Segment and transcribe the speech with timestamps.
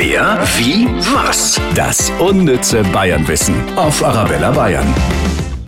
[0.00, 1.60] Wer, wie, was?
[1.74, 4.86] Das unnütze Bayernwissen auf Arabella Bayern.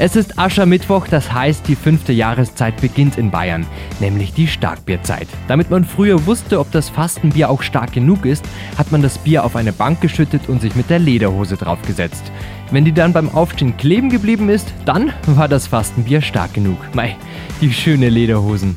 [0.00, 3.64] Es ist Aschermittwoch, das heißt, die fünfte Jahreszeit beginnt in Bayern,
[4.00, 5.28] nämlich die Starkbierzeit.
[5.46, 8.44] Damit man früher wusste, ob das Fastenbier auch stark genug ist,
[8.76, 12.32] hat man das Bier auf eine Bank geschüttet und sich mit der Lederhose draufgesetzt.
[12.72, 16.78] Wenn die dann beim Aufstehen kleben geblieben ist, dann war das Fastenbier stark genug.
[16.94, 17.16] Mei,
[17.60, 18.76] die schöne Lederhosen.